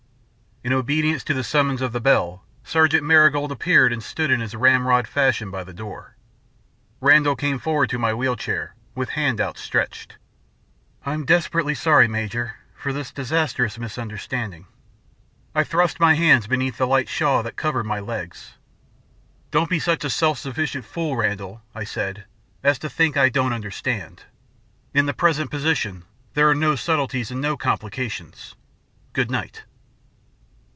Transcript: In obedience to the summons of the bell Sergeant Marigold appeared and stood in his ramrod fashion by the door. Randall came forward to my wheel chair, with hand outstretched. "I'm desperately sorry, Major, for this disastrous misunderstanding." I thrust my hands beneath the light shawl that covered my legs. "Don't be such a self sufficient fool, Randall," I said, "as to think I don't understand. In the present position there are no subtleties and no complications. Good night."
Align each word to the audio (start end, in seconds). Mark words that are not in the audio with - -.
In 0.63 0.73
obedience 0.73 1.23
to 1.23 1.33
the 1.33 1.43
summons 1.43 1.81
of 1.81 1.91
the 1.91 1.99
bell 1.99 2.45
Sergeant 2.63 3.03
Marigold 3.03 3.51
appeared 3.51 3.91
and 3.91 4.03
stood 4.03 4.29
in 4.29 4.41
his 4.41 4.53
ramrod 4.53 5.07
fashion 5.07 5.49
by 5.49 5.63
the 5.63 5.73
door. 5.73 6.15
Randall 6.99 7.35
came 7.35 7.57
forward 7.57 7.89
to 7.89 7.97
my 7.97 8.13
wheel 8.13 8.35
chair, 8.35 8.75
with 8.93 9.09
hand 9.09 9.41
outstretched. 9.41 10.17
"I'm 11.03 11.25
desperately 11.25 11.73
sorry, 11.73 12.07
Major, 12.07 12.57
for 12.75 12.93
this 12.93 13.11
disastrous 13.11 13.79
misunderstanding." 13.79 14.67
I 15.55 15.63
thrust 15.63 15.99
my 15.99 16.13
hands 16.13 16.45
beneath 16.45 16.77
the 16.77 16.85
light 16.85 17.09
shawl 17.09 17.41
that 17.41 17.55
covered 17.55 17.85
my 17.87 17.99
legs. 17.99 18.53
"Don't 19.49 19.67
be 19.67 19.79
such 19.79 20.03
a 20.05 20.11
self 20.11 20.37
sufficient 20.37 20.85
fool, 20.85 21.15
Randall," 21.15 21.63
I 21.73 21.85
said, 21.85 22.25
"as 22.63 22.77
to 22.79 22.89
think 22.89 23.17
I 23.17 23.29
don't 23.29 23.51
understand. 23.51 24.25
In 24.93 25.07
the 25.07 25.13
present 25.15 25.49
position 25.49 26.03
there 26.35 26.47
are 26.47 26.53
no 26.53 26.75
subtleties 26.75 27.31
and 27.31 27.41
no 27.41 27.57
complications. 27.57 28.53
Good 29.13 29.31
night." 29.31 29.63